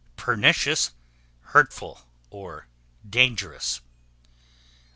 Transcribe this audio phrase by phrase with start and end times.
[0.17, 0.93] Pernicious,
[1.53, 2.07] hurtful,
[3.07, 3.81] dangerous.